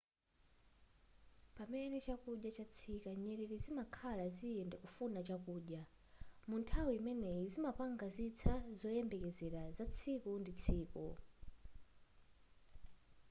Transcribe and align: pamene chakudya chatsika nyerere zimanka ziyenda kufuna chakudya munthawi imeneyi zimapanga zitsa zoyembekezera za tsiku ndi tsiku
pamene 1.55 1.97
chakudya 2.05 2.49
chatsika 2.57 3.09
nyerere 3.23 3.55
zimanka 3.65 4.11
ziyenda 4.37 4.75
kufuna 4.83 5.19
chakudya 5.27 5.81
munthawi 6.49 6.91
imeneyi 6.99 7.43
zimapanga 7.53 8.05
zitsa 8.15 8.53
zoyembekezera 8.79 9.61
za 9.77 9.85
tsiku 9.95 10.31
ndi 10.41 10.51
tsiku 10.59 11.05